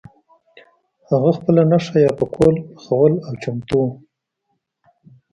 هغه 1.09 1.29
خپله 1.37 1.61
نښه 1.71 1.97
یا 2.05 2.11
پکول 2.19 2.55
پخول 2.73 3.13
او 3.27 3.33
چمتو 3.41 3.77
وو. 3.81 3.87